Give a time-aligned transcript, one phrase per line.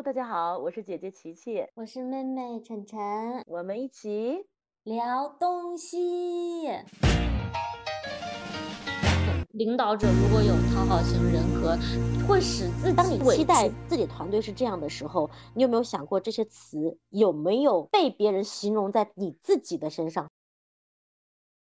[0.00, 2.98] Hello，大家好，我是姐姐琪琪，我是妹妹晨晨，
[3.46, 4.46] 我们一起
[4.82, 6.70] 聊东西。
[9.52, 11.76] 领导者如果有讨好型人格，
[12.26, 20.30] 会使自己当你期待自己团队是这样的时候，你有没有想过这些词有没有被别人形容在你自己的身上？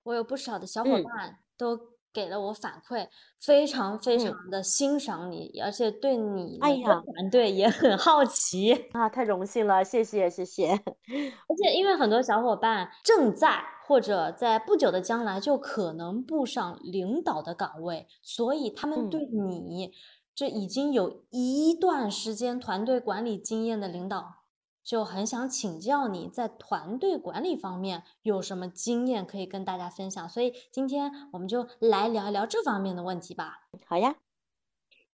[0.05, 1.92] 我有不少的小伙伴都。
[2.13, 3.09] 给了我反馈，
[3.41, 9.09] 非常非常的欣赏你，而且对你的团队也很好奇啊！
[9.09, 10.71] 太荣幸了，谢谢谢谢。
[11.49, 19.93] 而且因为很多小伙伴正在或者在不久的将来就可能步上领导的岗位，所以他们对你
[20.35, 24.42] 这已经有一段时间团队管理经验的领导。
[24.85, 33.69] 就很想请教你在团队管理方面有什么经验可以跟大家分享，所以今天我们就来聊一聊这方面的问题吧。
[33.87, 34.17] 好呀，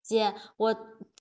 [0.02, 0.74] 姐，我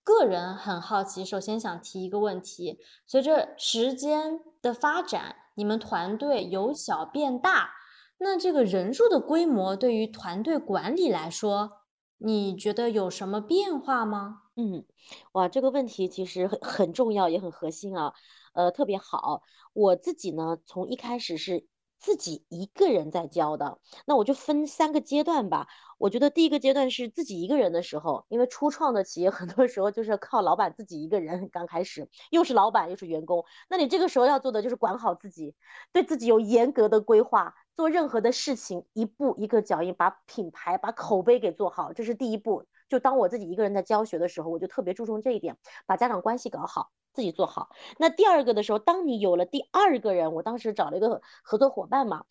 [0.04, 7.72] 个人很好奇，首先想提一个问题：随着时间的发展，你们团队由小变大，
[8.20, 11.82] 那这个人数的规模对于团队管理来说，
[12.20, 14.44] 你觉得有什么变化吗？
[14.60, 14.86] 嗯，
[15.34, 18.16] 哇，这个问题其实很很重要，也很核心啊。
[18.54, 19.44] 呃，特别好。
[19.74, 21.68] 我自己呢，从一开始是
[22.00, 25.68] 自己一个人在教的，那我就分三个阶段吧。
[26.00, 35.54] 我觉得第一个阶段是自己一个人的时候，因为初创的企业 很多时候就是靠老板自己一个人刚开始，又是老板又是员工，那你这个时候要做的就是管好自己，
[35.94, 42.66] 对自己有严格的规划，做任何的事情一步一个脚印，把品牌、把口碑给做好，这是第一步。
[42.90, 47.70] 就当我自己一个人在教学的时候，我就特别注重这一点，把家长关系搞好，自己做好。
[47.98, 52.24] 那第二个的时候，当你有了第二个人，我当时找了一个合作伙伴嘛，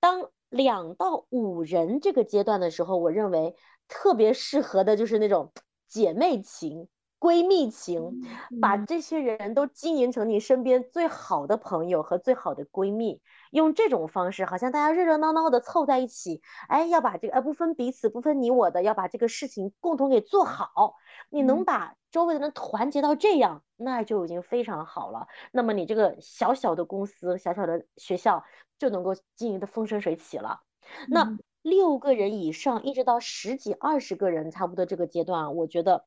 [0.00, 3.56] 当两到五人这个阶段的时候，我认为
[3.88, 5.52] 特别适合的就是那种
[5.88, 6.88] 姐妹情。
[7.22, 8.20] 闺蜜情，
[8.60, 20.96] 把这些人都经营成你身边最好的朋友和最好的闺蜜，用这种方式，好像大家热热闹闹的凑在一起，哎，要把这个，哎，不分彼此，不分你我的，要把这个事情共同给做好。
[21.30, 25.28] 你能把周围的人团结到这样，那就已经非常好了。
[25.52, 28.42] 那么你这个小小的公司、小小的学校
[28.80, 30.62] 就能够经营的风生水起了。
[31.08, 36.04] 那六个人以上，一直到十几、二十个人，差不多这个阶段，我觉得。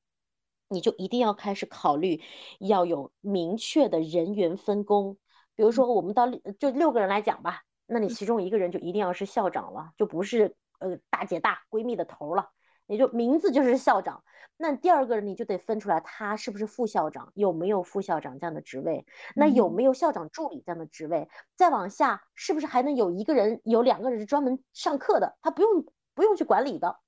[0.68, 2.22] 你就一定要开始考虑，
[2.60, 5.18] 要有明确的人员分工。
[5.56, 12.50] 比如说，我们到就六个人来讲吧，那你其中一个人就一定要是校长了，就不是呃大姐大闺蜜的头了，
[12.88, 14.24] 也就名字就是校长。
[14.58, 19.06] 那第二个人你就得分出来，他是不是副校长，有没有副校长这样的职位？
[19.36, 21.30] 那有没有校长助理这样的职位？
[21.56, 27.00] 再往下，是不是还能有一个人、有两个人是专门上课的，他不用不用去管理的？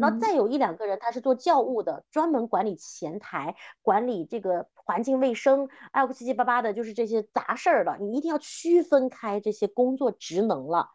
[0.00, 7.96] 然后再有一两个人，他是做教务的，专门管理前台、管理这个环境卫生，还有，七七八八的，就是这些杂事儿的。
[8.00, 10.90] 你一定要区分开这些工作职能了。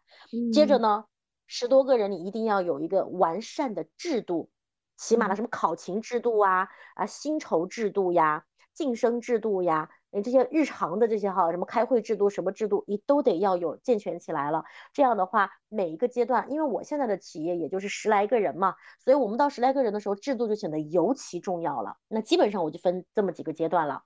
[0.52, 1.04] 接着呢，
[1.46, 4.50] 十多个人，你一定要有一个完善的制度，
[4.96, 9.90] 起码的什么考勤制度啊、啊薪酬制度呀、晋升制度呀。
[10.14, 14.64] 你这些日常的这些哈，什么开会制度、什么制度，你都得要有健全起来了。
[14.92, 21.96] 这样的话，每一个阶段，因为我现在的企业也就是十来个人嘛，所以我们到十来个人的时候，制度就显得尤其重要了。
[22.08, 24.02] 那基本上我就分这么几个阶段了。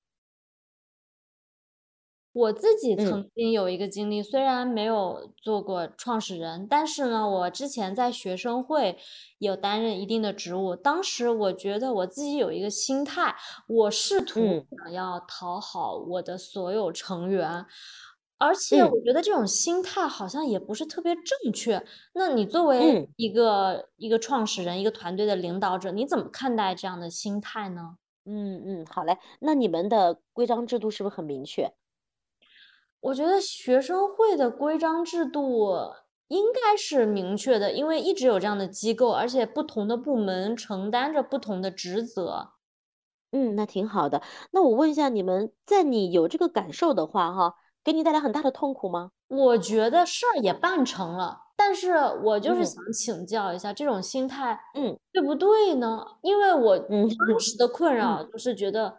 [2.38, 8.96] 我自己曾经有一个经历，虽然没有做过创始人，但是呢，我之前在学生会
[9.38, 10.76] 有担任一定的职务。
[10.76, 13.34] 当时我觉得我自己有一个心态，
[13.66, 14.40] 我试图
[14.70, 17.66] 想要讨好我的所有成员，
[18.38, 21.84] 而且我觉得这种心态好像也不是特别正确。
[22.14, 27.96] 那你作为一个一个创始人、一个团队的领导者，你怎么看待这样的心态呢？
[28.24, 29.18] 嗯嗯，好嘞。
[29.40, 31.72] 那你们的规章制度是不是很明确？
[33.00, 35.92] 我觉得学生会的规章制度
[36.26, 42.50] 应该是明确的，因为一直有这样的机构，而且不同的部门承担着不同的职责。
[43.30, 44.20] 嗯，那挺好的。
[44.50, 47.54] 那我问一下你们，在你有这个感受的话，哈，
[47.84, 49.12] 给你带来很大的痛苦吗？
[49.28, 51.92] 我觉得事儿也办成了，但是
[52.24, 56.04] 我就是想请教一下，这种心态，嗯，对不对呢？
[56.22, 58.96] 因为我当时的困扰就是觉得。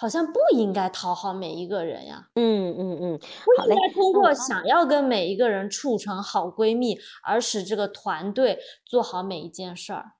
[0.00, 2.26] 好像不应该讨好每一个人呀。
[2.34, 10.12] 嗯嗯嗯，不应该通过想要跟每一个人处成好闺蜜，而使这个团队做好每一件事儿。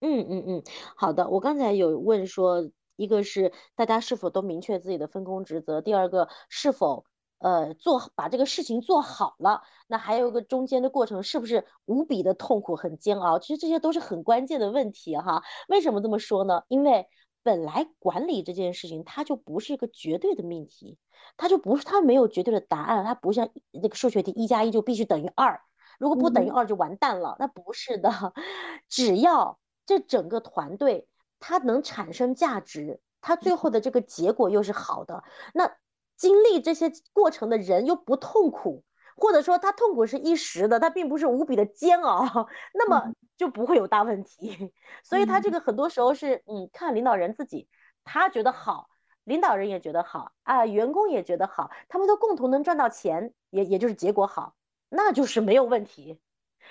[0.00, 0.62] 嗯嗯嗯，
[0.96, 1.28] 好的。
[1.30, 7.04] 我刚才有问说，一个是大家是否都明确自己的分工职责，第二个是否
[7.40, 13.40] 呃做把这个事情做好了，那还有一个中间的过程是不是无比的痛苦很煎熬？
[13.40, 15.42] 其实这些都是很关键的问题哈。
[15.68, 16.62] 为什么这么说呢？
[16.68, 17.08] 因为
[17.42, 20.98] 本来管理这件事情，它就不是一个绝对的命题，
[21.36, 25.60] 它就不是它没有绝对的答案，它不像那个数学题，一加一就必须等于二，
[25.98, 28.10] 如果不等于二就完蛋了，那不是的，
[28.88, 31.08] 只要这整个团队
[31.40, 35.24] 它能产生价值，它最后的这个结果又是好的，
[35.54, 35.76] 那
[36.16, 38.84] 经历这些过程的人又不痛苦。
[39.16, 44.72] 或者说他痛苦是一时的，他并不是无比的煎熬， 那么就不会有大问题。
[45.02, 47.68] 所以他这个很多时候是，嗯，看领导人自己，
[48.04, 48.88] 他觉得好，
[49.24, 54.54] 领导人也觉得好啊，员工也觉得好，他们都共同能赚到钱，也也就是结果好，
[54.88, 56.20] 那就是没有问题。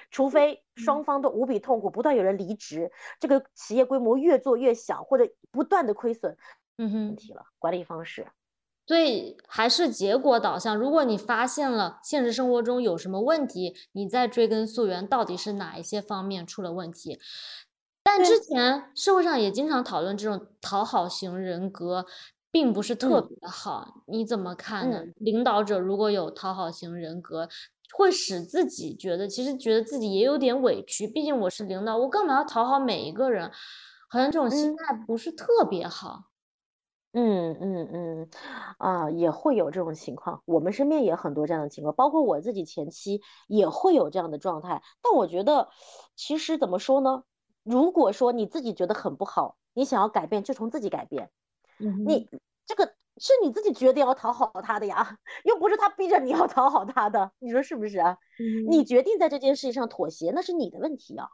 [0.09, 6.37] 除非双方都无比痛苦，不断有人离职，这个企业规模越做越小，或者不断的亏损，
[6.77, 8.27] 嗯哼，问题了，管理方式。
[8.91, 10.75] 所以还是结果导向。
[10.75, 17.17] 如果你发现了现实生活中有什么问题，你再追根溯源，到底是哪一些方面出了问题？
[18.03, 22.05] 但之前社会上也经常讨论这种讨好型人格，
[22.51, 24.03] 并不是特别好。
[24.07, 25.03] 你怎么看呢？
[25.15, 27.47] 领导者如果有讨好型人格，
[27.95, 31.07] 会使自己觉得其实觉得自己也有点委屈。
[31.07, 33.49] 毕竟我是领导，我干嘛要讨好每一个人？
[34.09, 36.23] 好像这种心态不是特别好。
[36.25, 36.30] 嗯
[37.13, 38.29] 嗯嗯嗯，
[38.77, 44.81] 啊，也会有这种情况，我们身边也很多这样的情况，包括我自己前期也会有这样的状态。
[45.01, 45.69] 但我觉得，
[46.15, 47.23] 其实怎么说呢？
[47.63, 51.29] 如果说你自己觉得很不好，你想要改变，就从自己改变。
[51.79, 52.29] 嗯你
[52.65, 58.17] 这个是你自己决定要讨好他的呀，又不是他逼着你要讨好他的，你说是不是啊？
[58.69, 61.27] 你决定在这件事情上妥协，那是你的问题啊，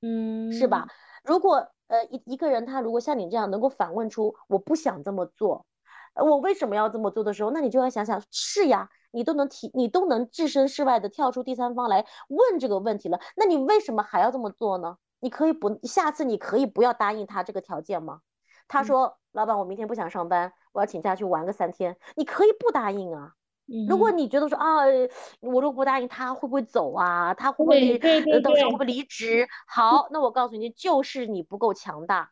[0.00, 0.86] 嗯，是吧？
[1.24, 5.66] 如果呃一一个人他如果像你这样能够反问出我不想这么做，
[6.14, 14.96] 呃我为什么要这么做的时候，那你就要想想是呀，你都能提你都能置身事外的跳出第三方来问这个问题了，那你为什么还要这么做呢？
[15.20, 18.20] 你可以不下次你可以不要答应他这个条件吗？
[18.68, 23.34] 他说老板我明天不想上班，我要请假去玩个三天，你可以不答应啊。
[23.88, 24.84] 如果你觉得说啊，
[25.40, 27.32] 我如果不答应他会不会走啊？
[27.34, 27.98] 他会不会
[28.42, 29.48] 到时候会不会离职？
[29.66, 32.30] 好，那我告诉你，就是你不够强大，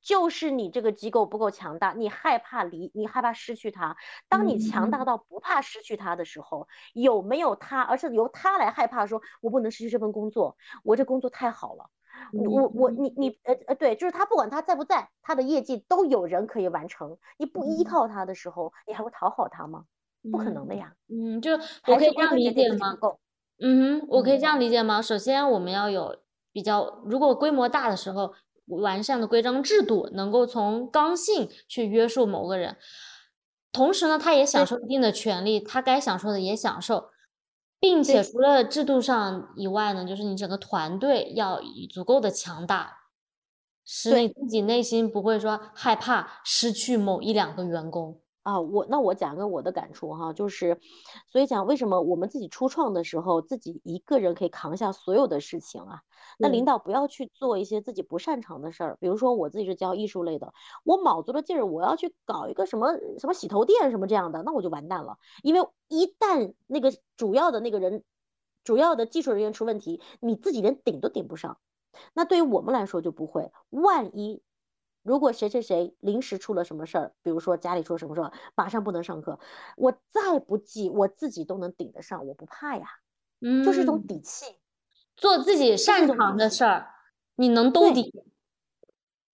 [0.00, 3.96] 就是你这个机构不够强大，你害怕离，你害怕失去他。
[4.28, 11.90] 当你强大到不怕失去他的时候，有没有他，而是由他来害怕说，我不能失去这份工作，我这工作太好了，
[12.32, 17.18] 我我你你呃呃对，就是他不管他在不在，他的业绩都有人可以完成。
[17.36, 19.84] 你不依靠他的时候，你还会讨好他吗？
[20.30, 21.52] 不可能的呀，嗯，就
[21.86, 22.96] 我可以这样理解吗？
[23.60, 25.02] 嗯哼，我可以这样理解吗？
[25.02, 26.16] 首先，我们要有
[26.52, 28.32] 比较，如果规模大的时候，
[28.66, 32.76] 完善的规章制度能够从刚性去约束某个人，
[33.72, 37.10] 同时呢，他也享受一定的权利，他该享受的也享受，
[37.80, 41.60] 并且除了制度上以外呢，就是你整个团队要
[41.90, 42.98] 足够的强大，
[43.84, 48.20] 使你自己内心不会说害怕失去某一两个员工。
[48.48, 50.80] 啊，我那我讲个我的感触哈，就是，
[51.26, 56.00] 所以讲为什么我们自己初创的时候，自己一个人可以扛下所有的事情啊？
[56.38, 68.02] 那领导不要去做一些自己不擅长的事儿，比如说我自己是教艺术类的，我卯足了劲儿，我要去搞一个什么什么洗头店什么这样的，那我就完蛋了，因为一旦那个主要的那个人，
[68.64, 71.58] 主要的技术人员出问题，你自己连顶都顶不上。
[72.14, 74.40] 那对于我们来说就不会，万一。
[75.08, 79.40] 如果谁谁谁临时出了什么事儿，比如说家里出了什么事儿，马上不能上课，
[79.78, 82.86] 我再不济我自己都能顶得上，我不怕呀，
[83.40, 84.44] 嗯，就是一种底气，
[85.16, 86.90] 做自己擅长的事儿，
[87.36, 88.12] 你能兜底。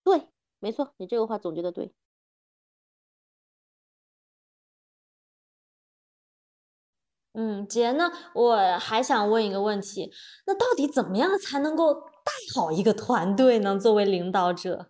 [0.04, 0.28] 对，
[0.60, 1.92] 没错，你这个话总结的对。
[7.36, 10.12] 嗯，姐呢，我还想问一个问题，
[10.46, 13.76] 那到底怎么样才能够带好一个团队呢？
[13.76, 14.88] 作为领导者？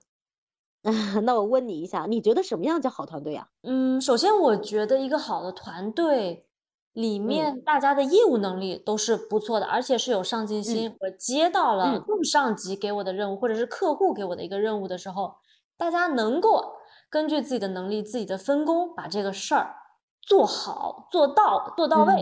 [1.24, 3.48] 那我问你一下，你觉得什么样叫好团队呀？
[3.66, 6.46] 嗯，首先我觉得一个好的团队
[6.92, 10.94] 里面，大家的业务能力都是不错的，而且是有上进心。
[11.00, 15.36] 我接到了更上级给我的任务，或者是客户给我的一个任务的时候，
[15.78, 16.74] 大家能够
[17.08, 19.74] 根据自己的能力、自己的分工，把这个事儿
[20.20, 22.12] 做好、做到、做到位。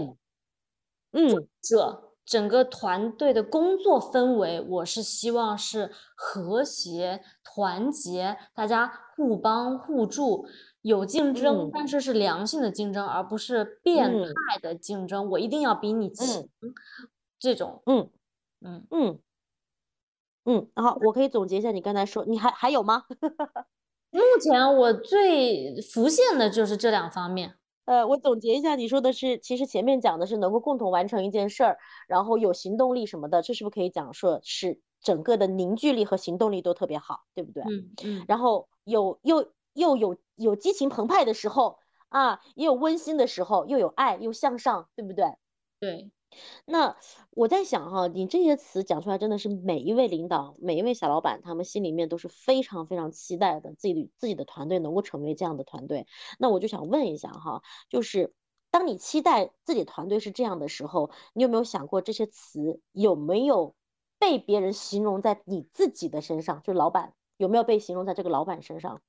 [1.12, 1.28] 嗯，
[1.62, 2.11] 这。
[2.24, 10.46] 整个团队的工作氛围，我是希望是和谐、团结，大家互帮互助，
[10.82, 15.28] 有竞争，但是是良性的竞争，而不是变态的竞争。
[15.30, 16.26] 我一定要比你强，
[17.38, 18.10] 这种，嗯
[18.60, 19.18] 嗯嗯
[20.44, 20.68] 嗯。
[20.74, 23.04] 然后，我可以总结一下你刚才说，你还还有吗？
[24.10, 27.56] 目前我最浮现的就是这两方面。
[27.84, 37.64] 呃，我总结一下，你说的是，其实前面讲的是能够共同完成一件事儿，然后有行动力什么的，这是不是可以讲说是整个的凝聚力和行动力都特别好，对不对？
[37.64, 38.24] 嗯嗯。
[38.28, 45.24] 然后有又又有有激情澎湃的时候啊，也有温馨的时候，又有爱又向上，对不对？
[45.80, 46.12] 对。
[46.64, 46.96] 那
[47.30, 56.06] 我在想哈，你这些词讲出来，真的是每一位领导、每一位小老板，他们心里面都是非常非常期待的，自己自己的团队能够成为这样的团队。
[56.38, 58.34] 那我就想问一下哈，就是
[58.70, 63.74] 当你期待自己团队是这样的时候，你有没有想过这些词有没有
[64.18, 66.62] 被别人形容在你自己的身上？
[66.62, 69.02] 就是老板有没有被形容在这个老板身上？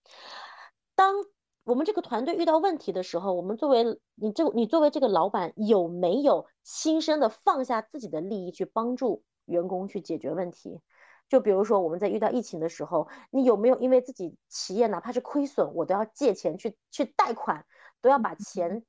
[0.96, 1.16] 当
[1.64, 10.82] 我们这个团队遇到问题的时候，我们作为你这你作为这个老板，有没有亲身的放下自己的利益去帮助员工去解决问题？
[11.30, 17.66] 就比如说我们在遇到疫情的时候，你有没有因为自己企业哪怕是亏损，我都要借钱去去贷款，
[18.02, 18.84] 都要把钱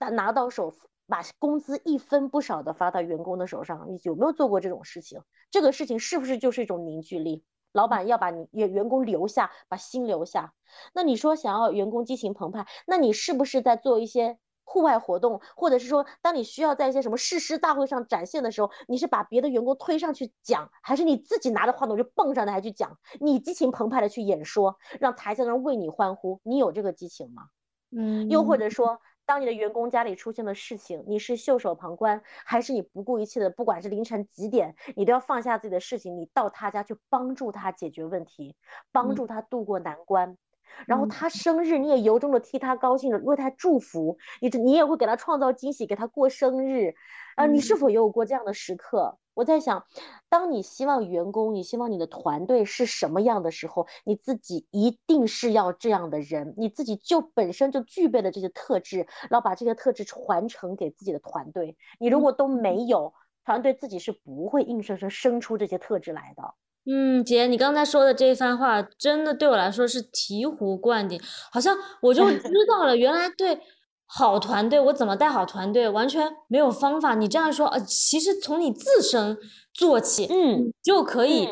[0.00, 0.74] 拿拿到手，
[1.06, 3.86] 把工资一分不少的发到员工的手上？
[3.88, 5.22] 你有没有做过这种事情？
[5.52, 7.44] 这个事情是不是就是一种凝聚力？
[7.72, 10.52] 老板要把你员员工留下，把心留下。
[10.94, 22.98] 那你说想要员工激情澎湃，那你是不是在做一些户外活动，或者是说，当你需要在一些什么誓师大会上展现的时候，你是把别的员工推上去讲，还是你自己拿着话筒就蹦上台去讲？
[23.20, 27.44] 你激情澎湃的去演说，让台下的人为你欢呼，你有这个激情吗？
[27.90, 29.00] 嗯，又或者说。
[29.26, 33.50] 当你的员工家里出现了事情，你是袖手旁观，还是你不顾一切的？
[33.50, 38.56] 不管是凌晨几点，你都要放下自己的事情，你到他家去帮助他解决问题，
[38.92, 40.38] 帮助他度过难关。
[40.86, 44.18] 然后他生日，你也由衷的替他高兴，为他祝福。
[44.40, 46.94] 你你也会给他创造惊喜，给他过生日。
[47.36, 49.18] 啊，你是否也有过这样的时刻？
[49.34, 49.84] 我在想，
[50.30, 61.76] 当你希望员工，你希望你的团队是什么样的时候，你自己一定是要这样的人，你自己就本身就具备了这些特质，然后把这些特质传承给自己的团队。
[61.98, 63.12] 你如果都没有，
[63.44, 66.54] 团队自己是不会硬生生生出这些特质来的。
[66.86, 71.20] 嗯，姐，你刚才说的这一番话，真的对我来说是醍醐灌顶，
[71.52, 73.60] 好像我就知 道了，原来对。
[74.08, 75.88] 好团队，我怎么带好团队？
[75.88, 77.16] 完全没有方法。
[77.16, 79.36] 你这样说，呃，其实从你自身
[79.74, 81.48] 做起，嗯，就可以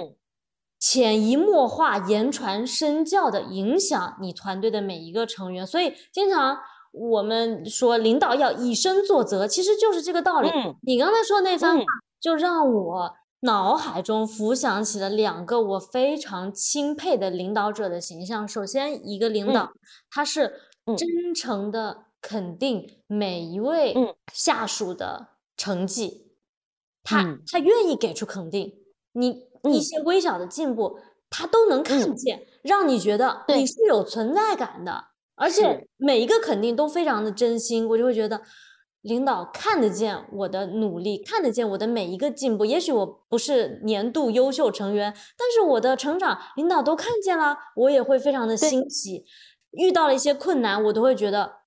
[0.78, 5.66] 潜移默化、言传身教的影响你团队的每一个成员。
[5.66, 6.56] 所以，经常
[6.92, 10.48] 我们说领导要以身作则，其实就是这个道理。
[10.82, 11.84] 你刚才说的那番话，
[12.20, 13.12] 就让我
[13.44, 18.46] 脑海中浮想起了两个我非常钦佩的领导者的形象。
[18.46, 19.72] 首先，一个领导，
[20.10, 20.60] 他是
[20.96, 22.04] 真诚的。
[22.26, 23.94] 肯定每一位
[24.32, 26.32] 下属的成绩，
[27.02, 28.72] 他他愿意给出肯定，
[29.12, 30.98] 你一些微小的进步，
[31.28, 38.40] 他都能看见，让你觉得你是有存在感的，而且每一个肯定都非常的真心，我就会觉得
[39.04, 42.64] 领导看得见我的努力，看得见我的每一个进步。
[42.64, 49.24] 也许我不是年度优秀成员，但是我的成长领导都看见了，我也会非常的欣喜。
[49.72, 51.64] 遇到了一些困难，我都会觉得。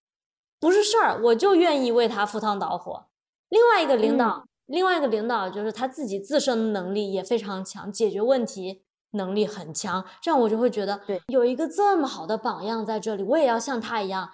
[0.60, 3.06] 不是事儿，我就愿意为他赴汤蹈火。
[3.50, 10.04] 另外一个领导，另外一个领导就是他自己自身的能力也非常强，解决问题能力很强。
[10.20, 14.32] 这样我就会觉得，对，有一个这么好的榜样在这里，我也要像他一样，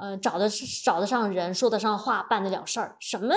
[0.00, 0.48] 呃，找得
[0.84, 2.96] 找得上人，说得上话，办得了事儿。
[3.00, 3.34] 什么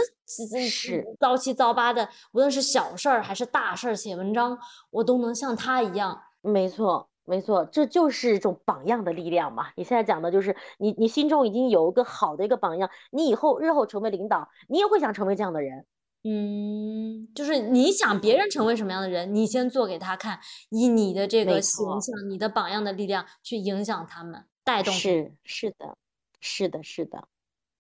[0.70, 4.58] 是糟七糟八的，无论是小事儿还是大事儿，写文章
[4.90, 6.22] 我都能像他一样。
[6.42, 7.08] 没错。
[7.24, 9.68] 没错，这就是一种榜样的力量嘛。
[9.76, 15.86] 你现在讲的就是你，你心中已经有一个好的一个榜样，你以后日后成为领导，你也会想成为这样的人。
[16.24, 20.40] 嗯，就是你想别人成为什么样的人，你先做给他看，
[20.72, 24.92] 以你的这个形象、你的榜样的力量去影响他们，带动。
[24.92, 25.96] 是是的，
[26.42, 27.28] 是的，是的。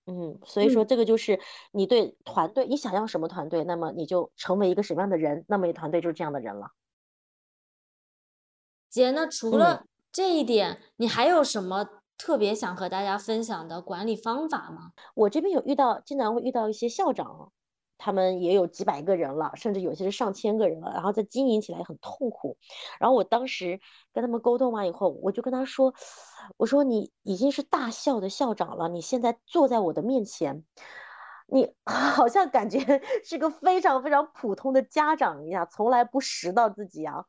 [0.05, 1.39] 嗯，所以说这个就是
[1.71, 6.71] 你对团队，你想要什么团队，那么你就成为一个什么样的人，那么你团队就是这样的人了。
[8.89, 11.87] 姐，那除了这一点，你还有什么
[12.17, 14.91] 特别想和大家分享的管理方法吗？
[15.13, 17.53] 我这边有遇到，经常会遇到一些校长，
[18.03, 22.57] 他们也有几百个人了，甚至有些是上千个人了，然后在经营起来很痛苦。
[22.99, 23.79] 然后我当时
[24.11, 25.93] 跟他们沟通完以后，我就跟他说
[26.57, 30.63] ：“我说你已经是大校的校长了，你现在坐在我的面前。”
[31.53, 32.79] 你 好像感觉
[33.25, 37.25] 是个非常非常普通的家长一样，从来不拾到自己啊，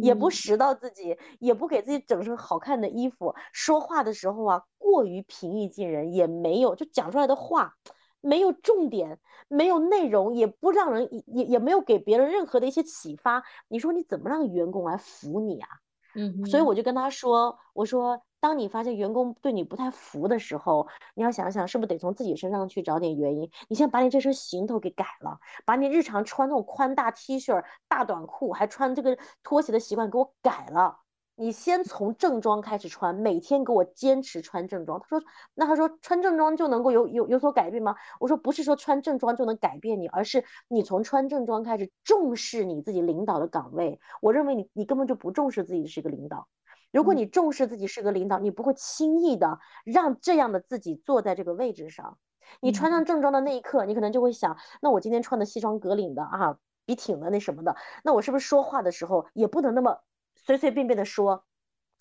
[0.00, 3.34] 也不拾到自己，也不给自己整身好看的衣服。
[3.52, 7.74] 说话的时候啊，过于平易近人，也没有就讲出来的话
[8.20, 13.42] 没有重点，没有内容，也不让人也也没有给别人任何的一些启发。
[13.68, 15.68] 你说你怎么让员工来服你啊？
[16.14, 18.22] 嗯，所以我就跟他说，我说。
[18.40, 23.50] 当你发现员工对你不太服的时候，你要想想是不是得从自己身上去找点原因。
[23.68, 31.00] 你先把你这身行头给改了，把你日常穿那种宽大 T 恤、大短裤，还穿这个拖鞋的习惯给我改了。
[31.40, 34.98] 你先从正装开始穿，每天给我坚持穿正装。
[34.98, 35.22] 他说，
[35.54, 37.94] 那他说穿正装就能够有有有所改变吗？
[38.18, 44.00] 我说不是说穿正装就能改变你，而是你从穿正装开始重视你自己领导的岗位。
[44.20, 46.48] 我认为你你根本就不重视自己是一个领导。
[46.90, 52.18] 如果你重视自己是个领导，你不会轻易的让这样的自己坐在这个位置上。
[52.60, 60.00] 你穿上正装的那一刻，你可能就会想，那我今天穿的西装革领的啊，笔挺的那什么的，那我是不是说话的时候也不能那么。
[60.48, 61.44] 随随便便的说，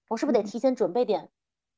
[0.08, 1.32] 我是不是得提前准备点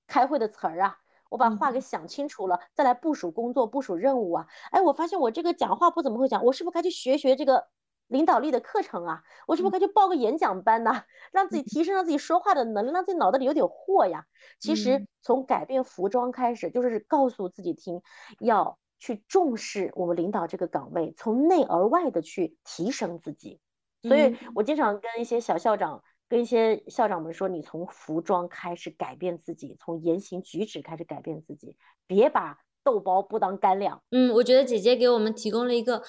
[0.05, 0.97] 开会的词儿啊？
[1.31, 4.45] 我把话给想清楚了，再来部署工作、部署任务啊。
[4.69, 7.69] 哎，我发现我这个讲话不怎么会讲，我是不是该去学学这个
[8.05, 9.23] 领导力的课程啊？
[9.47, 11.05] 我是不是该去报个演讲班呢？
[11.33, 14.27] 让自己提升让自己说话的能力，让自己脑袋里有点货呀。
[14.59, 18.03] 其实从改变服装开始，就是告诉自己听，
[18.39, 23.59] 要去重视我们领导这个岗位，从内而外的去提升自己。
[24.03, 26.03] 所以我经常跟一些小校长。
[26.29, 34.01] 跟一些校长们说，你从服装开始改变自己，从言行举止开始改变自己，别把豆包不当干粮。
[34.11, 36.03] 嗯，我觉得姐姐给我们提供了一个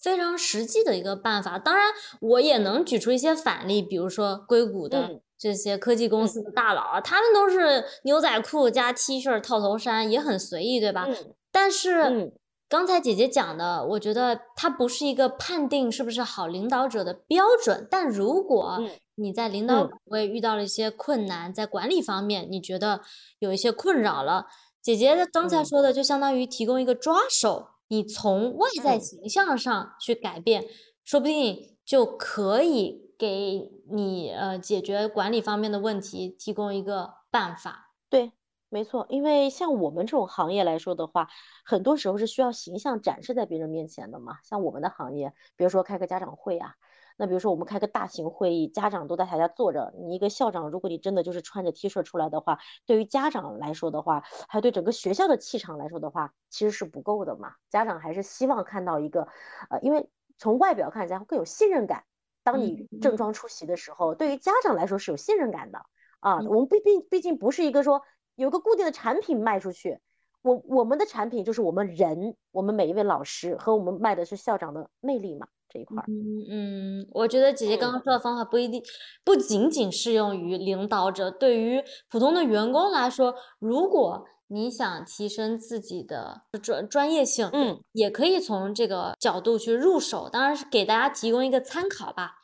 [0.00, 1.58] 非常实际的一个办法。
[1.58, 1.84] 当然，
[2.20, 11.06] 我也能举出一些反例，比如说硅谷的这些科技公司的大佬啊，他们都是牛仔裤加 T 恤套头衫，也很随意，对吧？
[11.52, 12.32] 但是
[12.68, 17.86] 刚才姐姐讲的，我觉得它不是一个判定是不是好领导者的标准。
[17.90, 18.80] 但如果
[19.18, 23.00] 你在领导岗位遇到了一些困难，在管理方面你觉得
[23.38, 24.46] 有一些困扰了，
[24.82, 30.66] 姐姐刚才说的就相当于提供一个抓手，你从外在形象上去改变，
[31.02, 37.94] 说不定就可以给你呃解决管理方面的问题提供一个办法。
[38.10, 38.32] 对，
[38.68, 41.28] 没错，因为像我们这种行业来说的话，
[41.64, 44.36] 很多时候是需要形象展示在别人面前的嘛。
[44.44, 46.74] 像我们的行业，比如说开个家长会啊。
[47.16, 57.54] 那比如说我们开个大型会议，家长都在台下坐着，你一个校长，如果你真的就是穿着 T 恤出来的话，对于家长来说的话，还有对整个学校的气场来说的话，其实是不够的嘛。
[57.70, 59.28] 家长还是希望看到一个，
[59.70, 62.04] 呃，因为从外表看起来更有信任感。
[62.42, 65.84] 当你正装出席的时候，对于家长来说是有信任感的
[66.20, 66.36] 啊。
[66.42, 68.02] 我们毕毕毕竟不是一个说
[68.36, 69.98] 有个固定的产品卖出去，
[70.46, 75.46] 我我们的产品就是我们人，我们每一位老师和我们卖的是校长的魅力嘛。
[75.68, 78.80] 这一块，嗯嗯，我觉得姐姐刚刚说的方法不一定
[79.24, 92.36] 不仅仅适用于领导者，对于普通的员工来说，如果你想提升自己的专专业性，嗯，也可以从这个角度去入手，当然是给大家提供一个参考吧。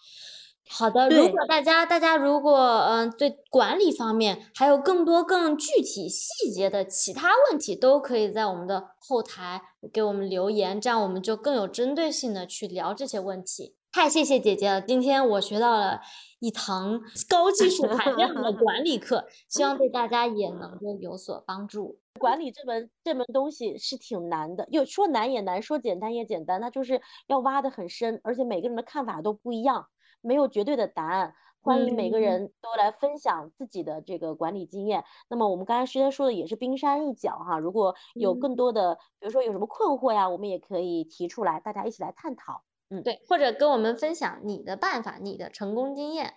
[0.74, 9.60] 好的，如果大家大家如果嗯对管理方面还有更多更具体细节的其他问题，都可以在我们的后台
[9.92, 13.76] 给我们留言，这样我们就更有针对性的去聊这些问题。
[13.92, 16.00] 太谢谢姐姐了，今天我学到了
[16.40, 21.98] 一堂高技术含 量的管理课，希望对大家也能够有所帮助。
[22.18, 29.88] 管理这门这门东西是挺难的，又说难也难，说简单也简单，那就是要挖的很深，而且每个人的看法都不一样。
[30.22, 35.04] 没有绝对的答案，欢迎每个人都来分享自己的这个管理经验。
[35.28, 42.62] 那么我们刚才虽然说的也是冰山一角哈，如果有更多的，比如说有什么困惑呀，我们也可以提出来，大家一起来探讨。
[42.88, 46.34] 嗯，对，或者跟我们分享你的办法，你的成功经验。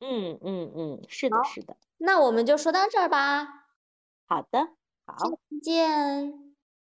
[0.00, 1.76] 嗯嗯嗯，是的，是的。
[1.96, 3.66] 那我们就说到这儿吧。
[4.26, 4.68] 好的，
[5.06, 5.16] 好，
[5.50, 6.47] 再见。